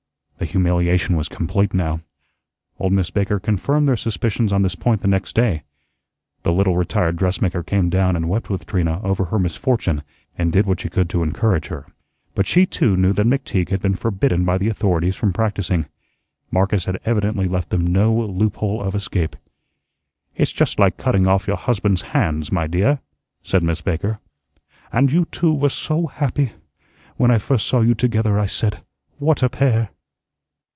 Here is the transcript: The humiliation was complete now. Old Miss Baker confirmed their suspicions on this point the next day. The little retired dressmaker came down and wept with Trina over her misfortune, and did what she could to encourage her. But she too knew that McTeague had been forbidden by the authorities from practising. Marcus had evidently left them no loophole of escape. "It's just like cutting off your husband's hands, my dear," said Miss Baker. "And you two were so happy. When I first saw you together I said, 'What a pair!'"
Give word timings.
The 0.37 0.47
humiliation 0.47 1.15
was 1.17 1.29
complete 1.29 1.71
now. 1.71 1.99
Old 2.79 2.93
Miss 2.93 3.11
Baker 3.11 3.39
confirmed 3.39 3.87
their 3.87 3.95
suspicions 3.95 4.51
on 4.51 4.63
this 4.63 4.73
point 4.73 5.01
the 5.01 5.07
next 5.07 5.33
day. 5.35 5.61
The 6.41 6.51
little 6.51 6.75
retired 6.75 7.15
dressmaker 7.15 7.61
came 7.61 7.91
down 7.91 8.15
and 8.15 8.27
wept 8.27 8.49
with 8.49 8.65
Trina 8.65 9.03
over 9.03 9.25
her 9.25 9.37
misfortune, 9.37 10.01
and 10.39 10.51
did 10.51 10.65
what 10.65 10.79
she 10.79 10.89
could 10.89 11.11
to 11.11 11.21
encourage 11.21 11.67
her. 11.67 11.85
But 12.33 12.47
she 12.47 12.65
too 12.65 12.97
knew 12.97 13.13
that 13.13 13.27
McTeague 13.27 13.69
had 13.69 13.83
been 13.83 13.93
forbidden 13.93 14.43
by 14.43 14.57
the 14.57 14.67
authorities 14.67 15.15
from 15.15 15.31
practising. 15.31 15.85
Marcus 16.49 16.85
had 16.85 16.99
evidently 17.05 17.47
left 17.47 17.69
them 17.69 17.85
no 17.93 18.11
loophole 18.11 18.81
of 18.81 18.95
escape. 18.95 19.35
"It's 20.35 20.51
just 20.51 20.79
like 20.79 20.97
cutting 20.97 21.27
off 21.27 21.45
your 21.45 21.55
husband's 21.55 22.01
hands, 22.01 22.51
my 22.51 22.65
dear," 22.65 22.99
said 23.43 23.61
Miss 23.61 23.81
Baker. 23.81 24.19
"And 24.91 25.11
you 25.11 25.25
two 25.25 25.53
were 25.53 25.69
so 25.69 26.07
happy. 26.07 26.53
When 27.15 27.29
I 27.29 27.37
first 27.37 27.67
saw 27.67 27.81
you 27.81 27.93
together 27.93 28.39
I 28.39 28.47
said, 28.47 28.81
'What 29.19 29.43
a 29.43 29.47
pair!'" 29.49 29.89